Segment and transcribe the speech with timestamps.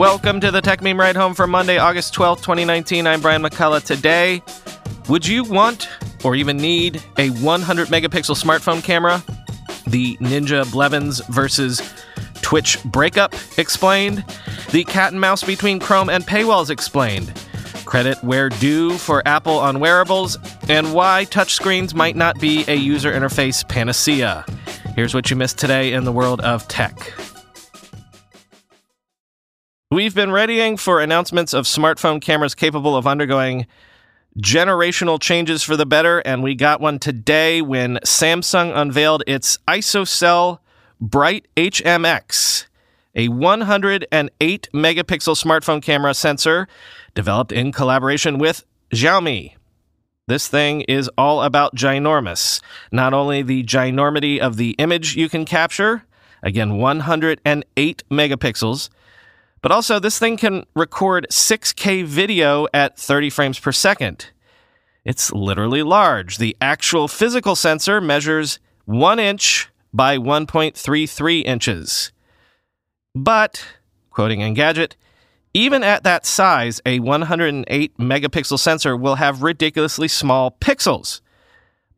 [0.00, 3.06] Welcome to the Techmeme Ride Home for Monday, August 12th, 2019.
[3.06, 3.84] I'm Brian McCullough.
[3.84, 4.42] Today,
[5.10, 5.90] would you want
[6.24, 9.22] or even need a 100 megapixel smartphone camera?
[9.86, 11.82] The Ninja Blevins versus
[12.40, 14.24] Twitch breakup explained.
[14.70, 17.30] The cat and mouse between Chrome and paywalls explained.
[17.84, 20.38] Credit where due for Apple on wearables,
[20.70, 24.46] and why touchscreens might not be a user interface panacea.
[24.96, 27.12] Here's what you missed today in the world of tech.
[29.92, 33.66] We've been readying for announcements of smartphone cameras capable of undergoing
[34.38, 40.60] generational changes for the better, and we got one today when Samsung unveiled its ISOCELL
[41.00, 42.66] Bright HMX,
[43.16, 46.68] a 108 megapixel smartphone camera sensor
[47.16, 49.56] developed in collaboration with Xiaomi.
[50.28, 52.60] This thing is all about ginormous.
[52.92, 56.04] Not only the ginormity of the image you can capture,
[56.44, 58.88] again, 108 megapixels,
[59.62, 64.30] but also this thing can record 6K video at 30 frames per second.
[65.04, 66.38] It's literally large.
[66.38, 72.12] The actual physical sensor measures 1 inch by 1.33 inches.
[73.14, 73.64] But,
[74.10, 74.94] quoting Engadget,
[75.52, 81.20] even at that size, a 108 megapixel sensor will have ridiculously small pixels.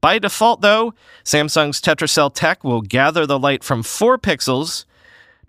[0.00, 4.84] By default, though, Samsung's Tetracell tech will gather the light from 4 pixels,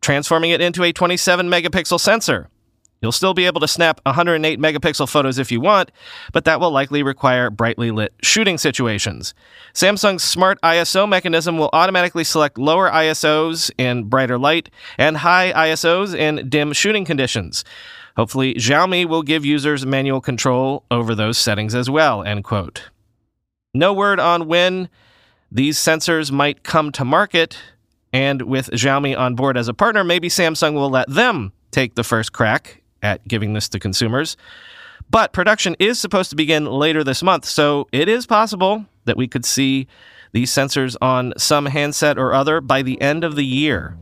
[0.04, 2.50] transforming it into a 27 megapixel sensor.
[3.02, 5.92] You'll still be able to snap 108 megapixel photos if you want,
[6.32, 9.34] but that will likely require brightly lit shooting situations.
[9.74, 16.16] Samsung's smart ISO mechanism will automatically select lower ISOs in brighter light and high ISOs
[16.16, 17.66] in dim shooting conditions.
[18.16, 22.90] Hopefully, Xiaomi will give users manual control over those settings as well, end quote.
[23.74, 24.88] No word on when
[25.52, 27.58] these sensors might come to market,
[28.14, 32.04] and with Xiaomi on board as a partner, maybe Samsung will let them take the
[32.04, 34.38] first crack at giving this to consumers.
[35.10, 39.28] But production is supposed to begin later this month, so it is possible that we
[39.28, 39.88] could see
[40.32, 43.98] these sensors on some handset or other by the end of the year.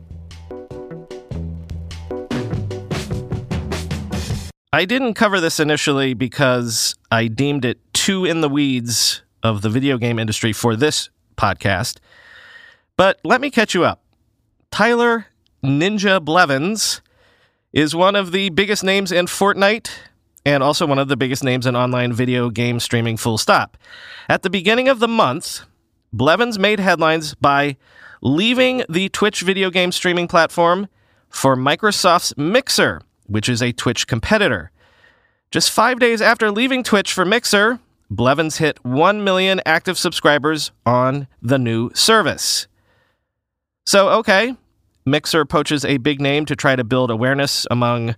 [4.74, 9.68] I didn't cover this initially because I deemed it too in the weeds of the
[9.68, 11.98] video game industry for this podcast.
[12.96, 14.01] But let me catch you up.
[14.72, 15.26] Tyler
[15.62, 17.02] Ninja Blevins
[17.74, 19.90] is one of the biggest names in Fortnite
[20.46, 23.76] and also one of the biggest names in online video game streaming, full stop.
[24.30, 25.60] At the beginning of the month,
[26.10, 27.76] Blevins made headlines by
[28.22, 30.88] leaving the Twitch video game streaming platform
[31.28, 34.70] for Microsoft's Mixer, which is a Twitch competitor.
[35.50, 37.78] Just five days after leaving Twitch for Mixer,
[38.10, 42.68] Blevins hit 1 million active subscribers on the new service.
[43.84, 44.56] So, okay,
[45.04, 48.14] Mixer poaches a big name to try to build awareness among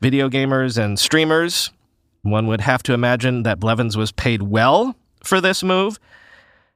[0.00, 1.70] video gamers and streamers.
[2.22, 6.00] One would have to imagine that Blevins was paid well for this move,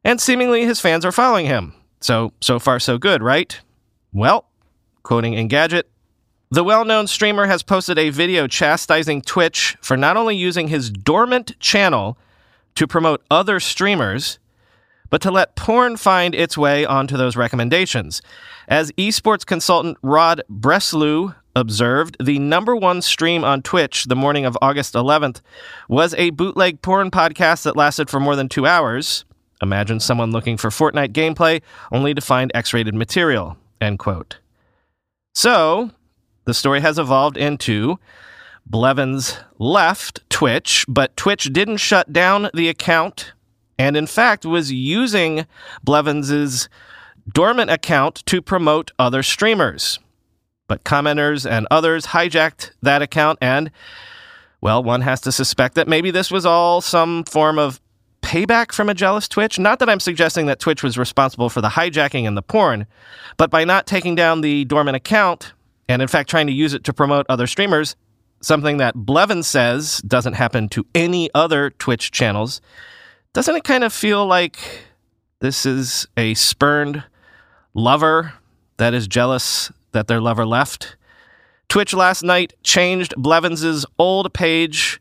[0.04, 1.74] and seemingly his fans are following him.
[2.00, 3.58] So, so far, so good, right?
[4.12, 4.46] Well,
[5.02, 5.84] quoting Engadget,
[6.50, 10.90] the well known streamer has posted a video chastising Twitch for not only using his
[10.90, 12.16] dormant channel
[12.76, 14.38] to promote other streamers,
[15.10, 18.22] but to let porn find its way onto those recommendations.
[18.68, 24.56] As esports consultant Rod Breslau observed, the number one stream on Twitch the morning of
[24.60, 25.40] August 11th
[25.88, 29.24] was a bootleg porn podcast that lasted for more than two hours.
[29.60, 33.56] Imagine someone looking for Fortnite gameplay only to find X rated material.
[33.80, 34.38] End quote.
[35.34, 35.90] So,
[36.44, 37.98] the story has evolved into
[38.66, 43.32] Blevins left Twitch, but Twitch didn't shut down the account
[43.78, 45.46] and in fact was using
[45.86, 46.68] Blevins's
[47.32, 49.98] dormant account to promote other streamers.
[50.66, 53.70] But commenters and others hijacked that account, and,
[54.60, 57.80] well, one has to suspect that maybe this was all some form of
[58.20, 59.58] payback from a jealous Twitch.
[59.58, 62.86] Not that I'm suggesting that Twitch was responsible for the hijacking and the porn,
[63.38, 65.54] but by not taking down the dormant account,
[65.88, 67.96] and in fact trying to use it to promote other streamers,
[68.42, 72.60] something that Blevin says doesn't happen to any other Twitch channels,
[73.38, 74.58] doesn't it kind of feel like
[75.38, 77.04] this is a spurned
[77.72, 78.32] lover
[78.78, 80.96] that is jealous that their lover left.
[81.68, 85.00] Twitch last night changed Blevins' old page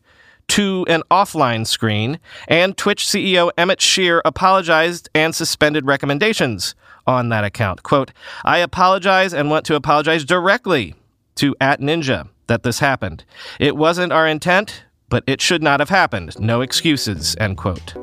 [0.50, 6.76] to an offline screen, and Twitch CEO Emmett Shear apologized and suspended recommendations
[7.08, 7.82] on that account.
[7.82, 8.12] Quote,
[8.46, 10.94] I apologize and want to apologize directly
[11.38, 13.26] to at Ninja that this happened.
[13.60, 16.40] It wasn't our intent, but it should not have happened.
[16.40, 17.96] No excuses, end quote.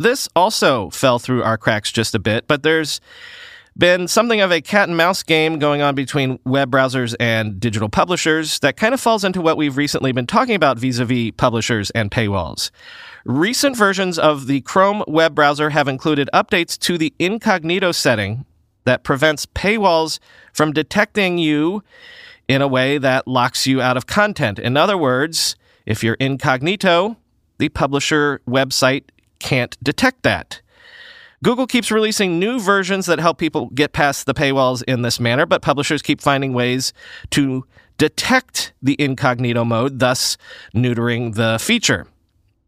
[0.00, 3.00] This also fell through our cracks just a bit, but there's
[3.78, 7.88] been something of a cat and mouse game going on between web browsers and digital
[7.88, 11.30] publishers that kind of falls into what we've recently been talking about vis a vis
[11.36, 12.72] publishers and paywalls.
[13.24, 18.44] Recent versions of the Chrome web browser have included updates to the incognito setting
[18.84, 20.18] that prevents paywalls
[20.52, 21.84] from detecting you
[22.48, 24.58] in a way that locks you out of content.
[24.58, 25.54] In other words,
[25.86, 27.16] if you're incognito,
[27.58, 29.04] the publisher website
[29.38, 30.60] can't detect that.
[31.42, 35.44] Google keeps releasing new versions that help people get past the paywalls in this manner,
[35.44, 36.94] but publishers keep finding ways
[37.30, 37.66] to
[37.98, 40.38] detect the incognito mode, thus
[40.74, 42.06] neutering the feature.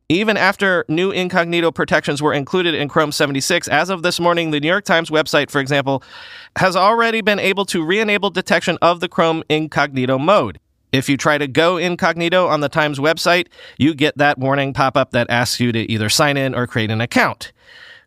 [0.09, 4.61] Even after new incognito protections were included in Chrome 76, as of this morning, the
[4.61, 6.03] New York Times website, for example,
[6.57, 10.61] has already been able to re enable detection of the Chrome incognito mode.
[10.93, 14.97] If you try to go incognito on the Times website, you get that warning pop
[14.97, 17.53] up that asks you to either sign in or create an account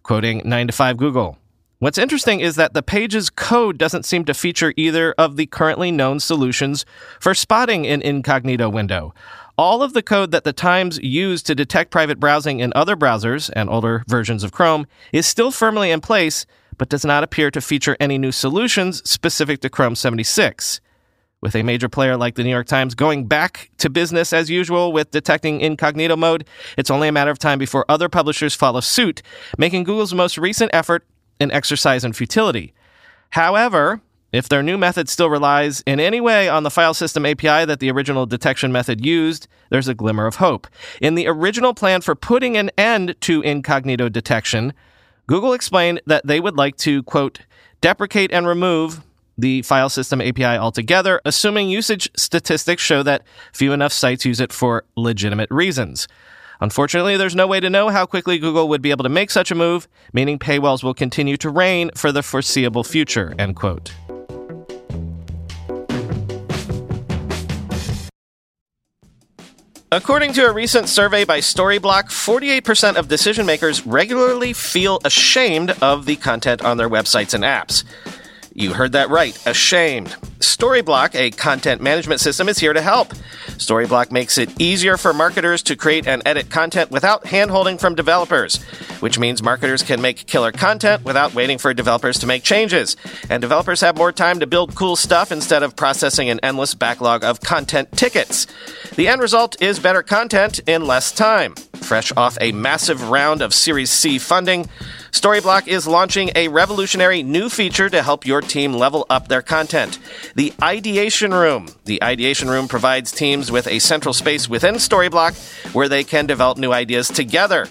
[0.09, 1.37] quoting 9 to 5 Google.
[1.77, 5.91] What's interesting is that the page's code doesn't seem to feature either of the currently
[5.91, 6.83] known solutions
[7.19, 9.13] for spotting an incognito window.
[9.57, 13.51] All of the code that the Times used to detect private browsing in other browsers
[13.55, 16.45] and older versions of Chrome is still firmly in place,
[16.77, 20.81] but does not appear to feature any new solutions specific to Chrome 76.
[21.41, 24.91] With a major player like the New York Times going back to business as usual
[24.91, 26.45] with detecting incognito mode,
[26.77, 29.21] it's only a matter of time before other publishers follow suit,
[29.57, 31.05] making Google's most recent effort
[31.39, 32.73] an exercise in futility.
[33.29, 34.01] However,
[34.33, 37.79] if their new method still relies in any way on the file system API that
[37.79, 40.67] the original detection method used, there's a glimmer of hope.
[41.01, 44.73] In the original plan for putting an end to incognito detection,
[45.25, 47.39] Google explained that they would like to, quote,
[47.79, 49.01] deprecate and remove
[49.39, 54.51] the file system API altogether, assuming usage statistics show that few enough sites use it
[54.51, 56.07] for legitimate reasons.
[56.61, 59.49] Unfortunately, there's no way to know how quickly Google would be able to make such
[59.49, 63.93] a move, meaning paywalls will continue to reign for the foreseeable future, end quote.
[69.91, 76.05] According to a recent survey by Storyblok, 48% of decision makers regularly feel ashamed of
[76.05, 77.83] the content on their websites and apps.
[78.59, 80.09] You heard that right, ashamed.
[80.39, 83.13] Storyblok, a content management system, is here to help.
[83.59, 88.55] Storyblok makes it easier for marketers to create and edit content without handholding from developers,
[89.01, 92.95] which means marketers can make killer content without waiting for developers to make changes.
[93.29, 97.25] And developers have more time to build cool stuff instead of processing an endless backlog
[97.25, 98.47] of content tickets.
[98.95, 101.55] The end result is better content in less time.
[101.55, 104.69] Fresh off a massive round of Series C funding,
[105.11, 109.99] Storyblok is launching a revolutionary new feature to help your team level up their content
[110.35, 111.67] the Ideation Room.
[111.85, 116.57] The Ideation Room provides teams with a central space within Storyblok where they can develop
[116.57, 117.67] new ideas together.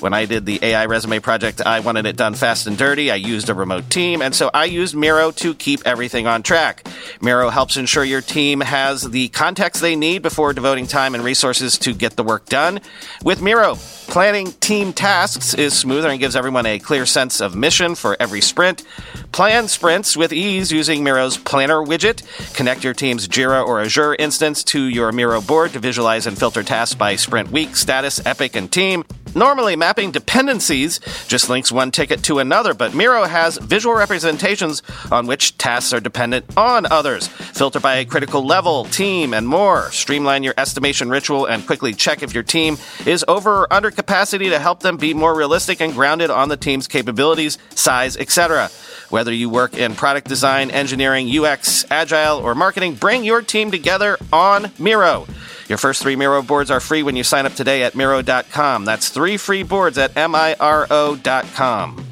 [0.00, 3.10] When I did the AI resume project, I wanted it done fast and dirty.
[3.10, 6.86] I used a remote team, and so I used Miro to keep everything on track.
[7.20, 11.78] Miro helps ensure your team has the context they need before devoting time and resources
[11.78, 12.80] to get the work done.
[13.24, 13.76] With Miro,
[14.08, 18.40] planning team tasks is smoother and gives everyone a clear sense of mission for every
[18.40, 18.84] sprint.
[19.32, 22.22] Plan sprints with ease using Miro's Planner widget.
[22.54, 26.64] Connect your team's Jira or Azure instance to your Miro board to visualize and filter
[26.64, 29.04] tasks by sprint week, status, epic, and team.
[29.32, 34.82] Normally, mapping dependencies just links one ticket to another, but Miro has visual representations
[35.12, 37.28] on which tasks are dependent on others.
[37.28, 39.92] Filter by a critical level, team, and more.
[39.92, 44.48] Streamline your estimation ritual and quickly check if your team is over or under capacity
[44.48, 48.68] to help them be more realistic and grounded on the team's capabilities, size, etc.
[49.10, 54.16] Whether you work in product design, engineering, UX, agile, or marketing, bring your team together
[54.32, 55.26] on Miro.
[55.68, 58.84] Your first three Miro boards are free when you sign up today at Miro.com.
[58.84, 62.06] That's three free boards at M-I-R-O.com.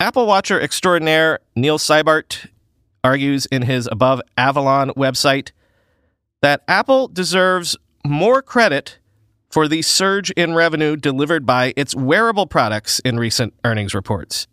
[0.00, 2.46] Apple Watcher extraordinaire Neil Cybart
[3.02, 5.50] argues in his Above Avalon website
[6.40, 8.98] that Apple deserves more credit
[9.50, 14.46] for the surge in revenue delivered by its wearable products in recent earnings reports.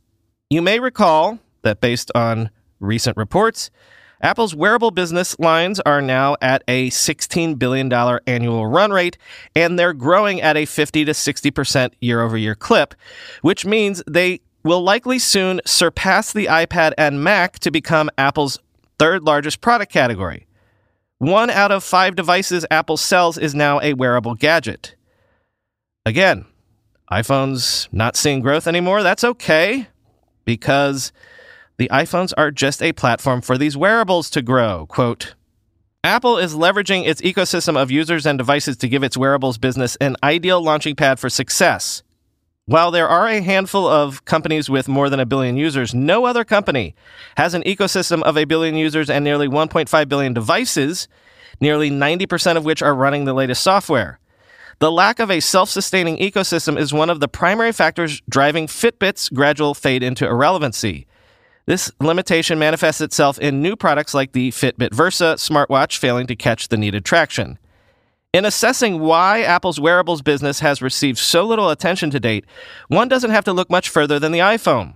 [0.50, 3.70] You may recall that based on recent reports,
[4.22, 7.92] Apple's wearable business lines are now at a $16 billion
[8.26, 9.18] annual run rate,
[9.56, 12.96] and they're growing at a 50 to 60% year over year clip,
[13.42, 18.60] which means they will likely soon surpass the iPad and Mac to become Apple's
[18.98, 20.48] third largest product category.
[21.18, 24.96] One out of five devices Apple sells is now a wearable gadget.
[26.06, 26.46] Again,
[27.12, 29.04] iPhone's not seeing growth anymore.
[29.04, 29.88] That's okay
[30.44, 31.12] because
[31.78, 34.86] the iPhones are just a platform for these wearables to grow.
[34.88, 35.36] Quote,
[36.04, 40.16] Apple is leveraging its ecosystem of users and devices to give its wearables business an
[40.24, 42.04] ideal launching pad for success.
[42.68, 46.44] While there are a handful of companies with more than a billion users, no other
[46.44, 46.96] company
[47.38, 51.08] has an ecosystem of a billion users and nearly 1.5 billion devices,
[51.60, 54.20] nearly 90% of which are running the latest software.
[54.80, 59.30] The lack of a self sustaining ecosystem is one of the primary factors driving Fitbit's
[59.30, 61.08] gradual fade into irrelevancy.
[61.68, 66.68] This limitation manifests itself in new products like the Fitbit Versa smartwatch failing to catch
[66.68, 67.58] the needed traction.
[68.34, 72.46] In assessing why Apple's wearables business has received so little attention to date,
[72.88, 74.96] one doesn't have to look much further than the iPhone.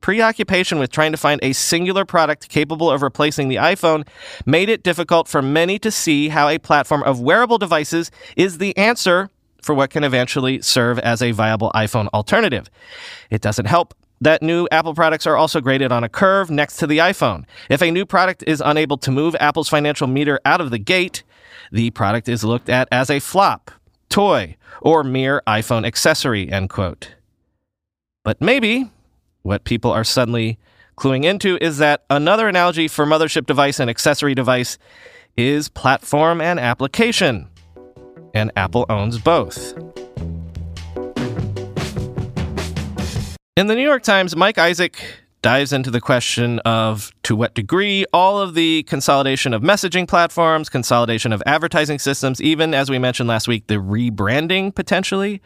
[0.00, 4.06] Preoccupation with trying to find a singular product capable of replacing the iPhone
[4.46, 8.76] made it difficult for many to see how a platform of wearable devices is the
[8.76, 9.28] answer
[9.60, 12.70] for what can eventually serve as a viable iPhone alternative.
[13.28, 16.86] It doesn't help that new Apple products are also graded on a curve next to
[16.86, 17.44] the iPhone.
[17.68, 21.22] If a new product is unable to move Apple's financial meter out of the gate,
[21.70, 23.70] the product is looked at as a flop,
[24.08, 27.14] toy, or mere iPhone accessory, end quote.
[28.24, 28.90] But maybe
[29.42, 30.58] what people are suddenly
[30.96, 34.78] cluing into is that another analogy for mothership device and accessory device
[35.36, 37.48] is platform and application.
[38.34, 39.74] And Apple owns both.
[43.58, 45.02] In the New York Times, Mike Isaac
[45.42, 50.68] dives into the question of to what degree all of the consolidation of messaging platforms,
[50.68, 55.42] consolidation of advertising systems, even as we mentioned last week, the rebranding potentially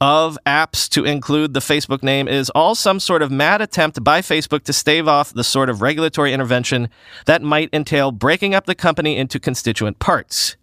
[0.00, 4.20] of apps to include the Facebook name is all some sort of mad attempt by
[4.20, 6.88] Facebook to stave off the sort of regulatory intervention
[7.26, 10.54] that might entail breaking up the company into constituent parts.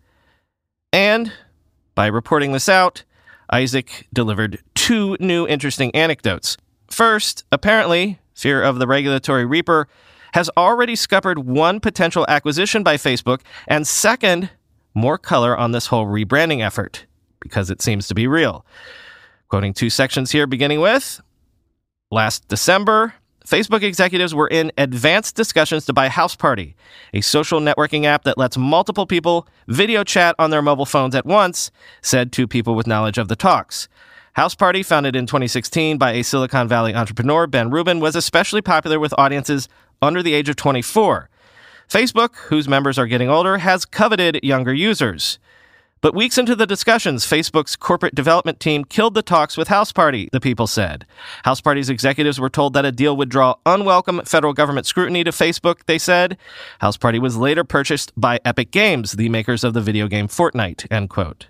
[0.94, 1.34] And
[1.94, 3.04] by reporting this out,
[3.52, 6.56] Isaac delivered two new interesting anecdotes.
[6.92, 9.88] First, apparently, fear of the regulatory reaper
[10.34, 14.50] has already scuppered one potential acquisition by Facebook, and second,
[14.94, 17.06] more color on this whole rebranding effort,
[17.40, 18.66] because it seems to be real.
[19.50, 21.22] Quoting two sections here, beginning with
[22.12, 23.14] Last December,
[23.46, 26.76] Facebook executives were in advanced discussions to buy Houseparty,
[27.14, 31.26] a social networking app that lets multiple people video chat on their mobile phones at
[31.26, 33.88] once, said two people with knowledge of the talks.
[34.40, 39.14] Houseparty, founded in 2016 by a Silicon Valley entrepreneur, Ben Rubin, was especially popular with
[39.18, 39.68] audiences
[40.02, 41.30] under the age of 24.
[41.90, 45.40] Facebook, whose members are getting older, has coveted younger users.
[46.00, 50.40] But weeks into the discussions, Facebook's corporate development team killed the talks with Houseparty, the
[50.40, 51.06] people said.
[51.44, 55.82] Houseparty's executives were told that a deal would draw unwelcome federal government scrutiny to Facebook,
[55.86, 56.38] they said.
[56.82, 61.10] Houseparty was later purchased by Epic Games, the makers of the video game Fortnite, end
[61.10, 61.48] quote.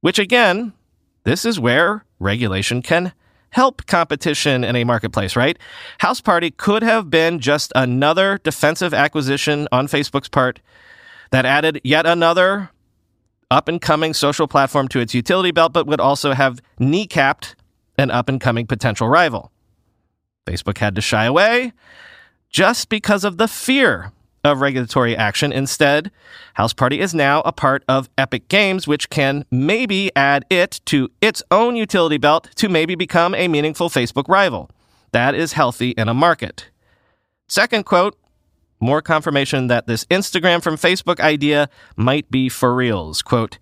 [0.00, 0.72] Which again,
[1.28, 3.12] this is where regulation can
[3.50, 5.58] help competition in a marketplace, right?
[6.00, 10.60] Houseparty could have been just another defensive acquisition on Facebook's part
[11.30, 12.70] that added yet another
[13.50, 17.54] up and coming social platform to its utility belt, but would also have kneecapped
[17.98, 19.52] an up and coming potential rival.
[20.46, 21.72] Facebook had to shy away
[22.48, 24.12] just because of the fear
[24.48, 25.52] of regulatory action.
[25.52, 26.10] Instead,
[26.56, 31.42] Houseparty is now a part of Epic Games, which can maybe add it to its
[31.50, 34.70] own utility belt to maybe become a meaningful Facebook rival.
[35.12, 36.70] That is healthy in a market.
[37.46, 38.18] Second quote
[38.80, 43.22] More confirmation that this Instagram from Facebook idea might be for reals.
[43.22, 43.58] Quote,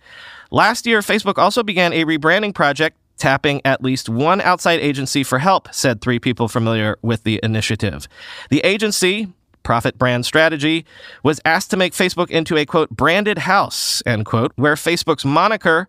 [0.50, 5.38] Last year, Facebook also began a rebranding project tapping at least one outside agency for
[5.38, 8.09] help, said three people familiar with the initiative.
[8.50, 9.33] The agency,
[9.66, 10.87] Prophet Brand Strategy,
[11.25, 15.88] was asked to make Facebook into a quote, branded house, end quote, where Facebook's moniker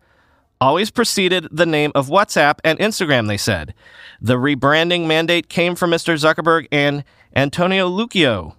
[0.60, 3.75] always preceded the name of WhatsApp and Instagram, they said.
[4.19, 6.15] The rebranding mandate came from Mr.
[6.17, 7.03] Zuckerberg and
[7.36, 8.55] Antonio Lucio,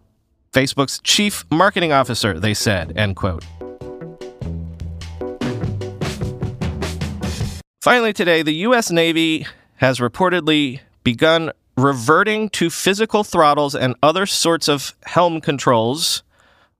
[0.53, 3.45] Facebook's chief marketing officer, they said, end quote.
[7.83, 8.93] Finally, today, the U.S.
[8.93, 9.49] Navy
[9.79, 16.23] has reportedly begun reverting to physical throttles and other sorts of helm controls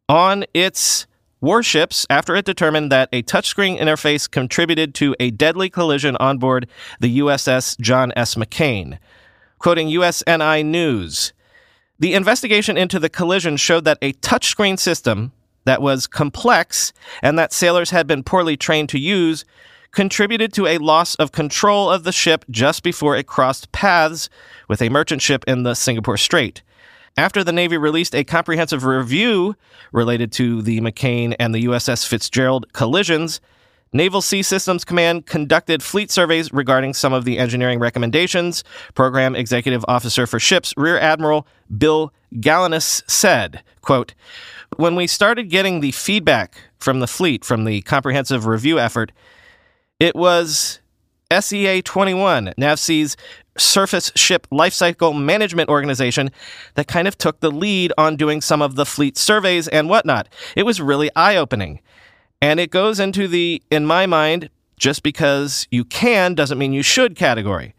[0.09, 1.07] on its
[1.41, 6.69] warships after it determined that a touchscreen interface contributed to a deadly collision on board
[6.99, 8.35] the USS John S.
[8.35, 8.99] McCain.
[9.61, 11.33] Quoting USNI News,
[11.99, 15.33] the investigation into the collision showed that a touchscreen system
[15.65, 19.45] that was complex and that sailors had been poorly trained to use
[19.93, 24.29] contributed to a loss of control of the ship just before it crossed paths
[24.69, 26.63] with a merchant ship in the Singapore Strait.
[27.17, 29.57] After the Navy released a comprehensive review
[29.93, 33.41] related to the McCain and the USS Fitzgerald collisions,
[33.93, 38.63] Naval Sea Systems Command conducted fleet surveys regarding some of the engineering recommendations.
[38.95, 44.15] Program Executive Officer for Ships, Rear Admiral Bill Galinis said, quote,
[44.77, 49.11] When we started getting the feedback from the fleet from the comprehensive review effort,
[50.01, 50.81] it was
[51.33, 53.17] SEA 21, NAVSEA's
[53.59, 56.31] surface ship lifecycle management organization,
[56.75, 60.29] that kind of took the lead on doing some of the fleet surveys and whatnot.
[60.57, 61.81] It was really eye opening.
[62.41, 66.83] And it goes into the, in my mind, just because you can doesn't mean you
[66.83, 67.75] should category.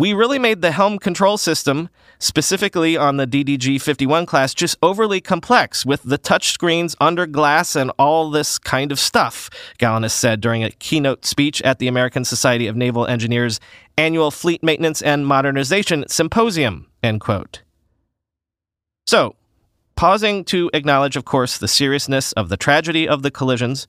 [0.00, 5.20] We really made the helm control system, specifically on the DDG 51 class, just overly
[5.20, 10.64] complex with the touchscreens under glass and all this kind of stuff, Galinis said during
[10.64, 13.60] a keynote speech at the American Society of Naval Engineers
[13.98, 17.60] annual Fleet Maintenance and Modernization Symposium, end quote.
[19.06, 19.36] So,
[19.96, 23.86] pausing to acknowledge, of course, the seriousness of the tragedy of the collisions,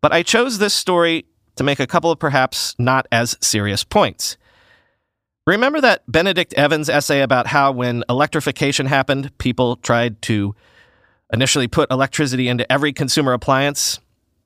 [0.00, 4.36] but I chose this story to make a couple of perhaps not as serious points.
[5.48, 10.54] Remember that Benedict Evans essay about how when electrification happened, people tried to
[11.32, 13.98] initially put electricity into every consumer appliance?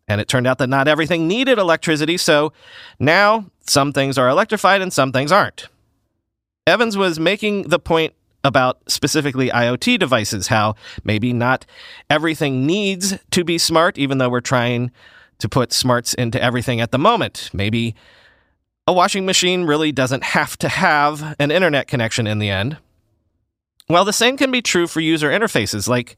[0.06, 2.52] And it turned out that not everything needed electricity, so
[3.00, 5.66] now some things are electrified and some things aren't.
[6.68, 11.66] Evans was making the point about specifically IoT devices, how maybe not
[12.10, 14.92] everything needs to be smart, even though we're trying
[15.40, 17.50] to put smarts into everything at the moment.
[17.52, 17.96] Maybe
[18.86, 22.78] a washing machine really doesn't have to have an internet connection in the end.
[23.88, 25.88] Well, the same can be true for user interfaces.
[25.88, 26.16] Like,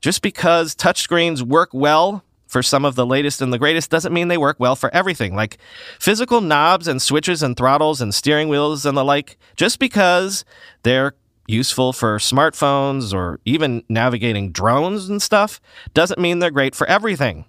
[0.00, 4.28] just because touchscreens work well for some of the latest and the greatest doesn't mean
[4.28, 5.34] they work well for everything.
[5.34, 5.58] Like,
[5.98, 10.44] physical knobs and switches and throttles and steering wheels and the like, just because
[10.82, 11.14] they're
[11.46, 15.60] useful for smartphones or even navigating drones and stuff,
[15.94, 17.44] doesn't mean they're great for everything.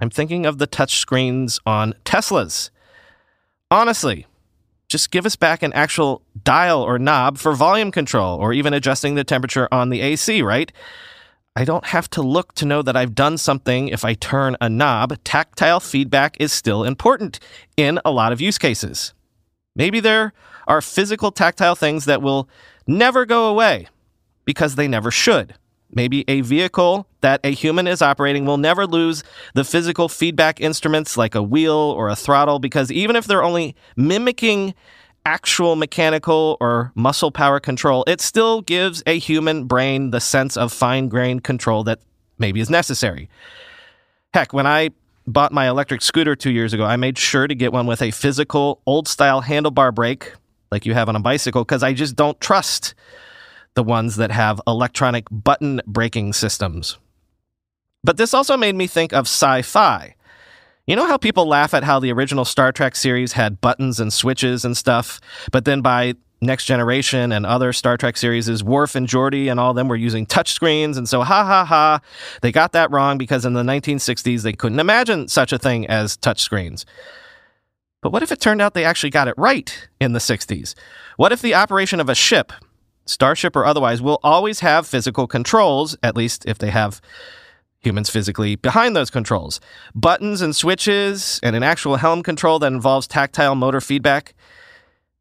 [0.00, 2.70] I'm thinking of the touchscreens on Teslas.
[3.70, 4.26] Honestly,
[4.88, 9.14] just give us back an actual dial or knob for volume control or even adjusting
[9.14, 10.70] the temperature on the AC, right?
[11.56, 14.68] I don't have to look to know that I've done something if I turn a
[14.68, 15.18] knob.
[15.24, 17.38] Tactile feedback is still important
[17.76, 19.14] in a lot of use cases.
[19.76, 20.32] Maybe there
[20.66, 22.48] are physical tactile things that will
[22.86, 23.88] never go away
[24.44, 25.54] because they never should.
[25.94, 29.22] Maybe a vehicle that a human is operating will never lose
[29.54, 33.76] the physical feedback instruments like a wheel or a throttle because even if they're only
[33.96, 34.74] mimicking
[35.24, 40.72] actual mechanical or muscle power control, it still gives a human brain the sense of
[40.72, 42.00] fine grained control that
[42.38, 43.28] maybe is necessary.
[44.34, 44.90] Heck, when I
[45.26, 48.10] bought my electric scooter two years ago, I made sure to get one with a
[48.10, 50.32] physical, old style handlebar brake
[50.70, 52.94] like you have on a bicycle because I just don't trust
[53.74, 56.98] the ones that have electronic button braking systems.
[58.02, 60.14] But this also made me think of sci fi.
[60.86, 64.12] You know how people laugh at how the original Star Trek series had buttons and
[64.12, 69.08] switches and stuff, but then by Next Generation and other Star Trek series, Worf and
[69.08, 72.00] Geordi and all them were using touchscreens, and so ha ha ha,
[72.42, 76.18] they got that wrong because in the 1960s they couldn't imagine such a thing as
[76.18, 76.84] touchscreens.
[78.02, 80.74] But what if it turned out they actually got it right in the 60s?
[81.16, 82.52] What if the operation of a ship
[83.06, 87.00] Starship or otherwise, will always have physical controls, at least if they have
[87.80, 89.60] humans physically behind those controls.
[89.94, 94.34] Buttons and switches and an actual helm control that involves tactile motor feedback.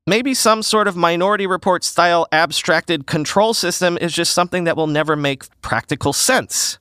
[0.07, 4.87] Maybe some sort of minority report style abstracted control system is just something that will
[4.87, 6.79] never make practical sense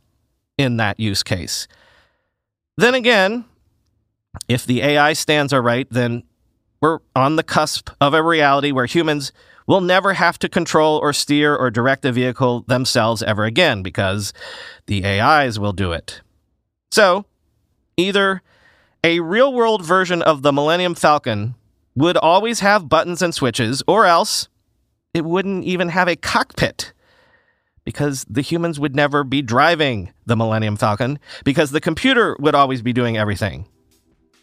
[0.57, 1.69] in that use case.
[2.77, 3.45] Then again,
[4.49, 6.23] if the AI stands are right, then
[6.81, 9.33] we're on the cusp of a reality where humans
[9.67, 14.33] will never have to control or steer or direct a vehicle themselves ever again because
[14.87, 16.21] the AIs will do it.
[16.91, 17.25] So,
[17.97, 18.43] either
[19.05, 21.55] a real world version of the Millennium Falcon
[21.95, 24.49] would always have buttons and switches, or else
[25.13, 26.93] it wouldn't even have a cockpit
[27.85, 32.81] because the humans would never be driving the Millennium Falcon because the computer would always
[32.81, 33.67] be doing everything.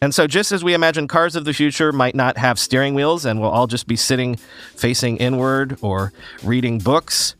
[0.02, 3.26] And so, just as we imagine cars of the future might not have steering wheels
[3.26, 4.38] and we'll all just be sitting
[4.76, 7.36] facing inward or reading books,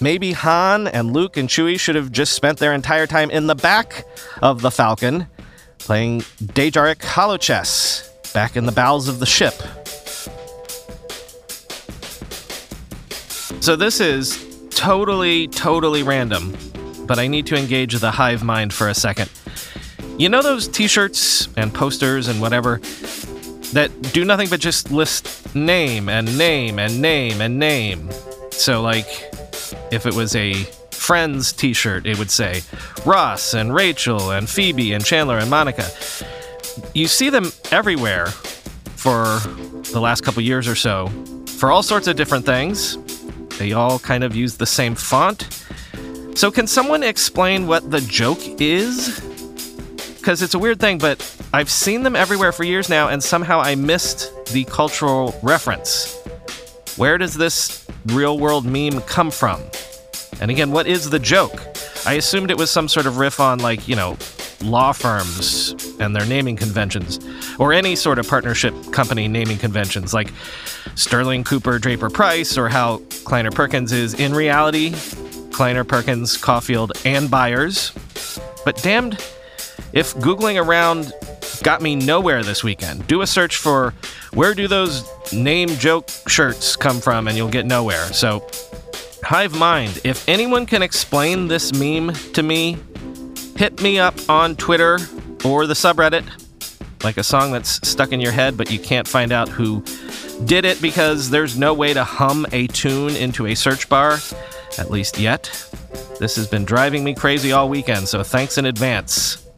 [0.00, 3.54] maybe Han and Luke and Chewie should have just spent their entire time in the
[3.54, 4.04] back
[4.42, 5.28] of the Falcon
[5.78, 9.54] playing Dejarik holochess back in the bowels of the ship.
[13.62, 16.56] So, this is totally, totally random,
[17.06, 19.30] but I need to engage the hive mind for a second.
[20.20, 22.76] You know those t shirts and posters and whatever
[23.72, 28.10] that do nothing but just list name and name and name and name?
[28.50, 29.06] So, like,
[29.90, 30.52] if it was a
[30.90, 32.60] Friends t shirt, it would say
[33.06, 35.88] Ross and Rachel and Phoebe and Chandler and Monica.
[36.92, 39.24] You see them everywhere for
[39.90, 41.06] the last couple years or so
[41.46, 42.98] for all sorts of different things.
[43.56, 45.48] They all kind of use the same font.
[46.34, 49.29] So, can someone explain what the joke is?
[50.20, 51.18] Because it's a weird thing, but
[51.52, 56.14] I've seen them everywhere for years now, and somehow I missed the cultural reference.
[56.96, 59.62] Where does this real world meme come from?
[60.40, 61.58] And again, what is the joke?
[62.04, 64.18] I assumed it was some sort of riff on, like, you know,
[64.62, 67.18] law firms and their naming conventions,
[67.58, 70.30] or any sort of partnership company naming conventions, like
[70.96, 74.94] Sterling Cooper Draper Pryce, or how Kleiner Perkins is in reality
[75.50, 77.92] Kleiner Perkins, Caufield, and Byers.
[78.64, 79.22] But damned
[79.92, 81.12] if Googling around
[81.62, 83.94] got me nowhere this weekend, do a search for
[84.32, 88.04] where do those name joke shirts come from and you'll get nowhere.
[88.12, 88.46] So,
[89.22, 92.78] Hive Mind, if anyone can explain this meme to me,
[93.56, 94.98] hit me up on Twitter
[95.44, 96.24] or the subreddit,
[97.04, 99.82] like a song that's stuck in your head, but you can't find out who
[100.44, 104.18] did it because there's no way to hum a tune into a search bar,
[104.78, 105.44] at least yet.
[106.18, 109.49] This has been driving me crazy all weekend, so thanks in advance.